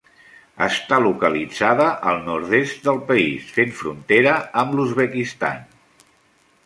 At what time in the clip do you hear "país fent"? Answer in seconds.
3.11-3.77